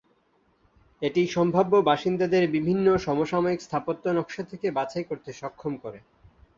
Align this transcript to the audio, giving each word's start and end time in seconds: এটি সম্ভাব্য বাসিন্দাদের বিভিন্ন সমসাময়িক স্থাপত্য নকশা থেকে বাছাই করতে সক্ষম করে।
এটি 1.01 1.21
সম্ভাব্য 1.27 1.73
বাসিন্দাদের 1.89 2.43
বিভিন্ন 2.55 2.87
সমসাময়িক 2.97 3.59
স্থাপত্য 3.63 4.03
নকশা 4.09 4.43
থেকে 4.51 4.67
বাছাই 4.71 5.05
করতে 5.09 5.29
সক্ষম 5.33 5.73
করে। 5.83 5.99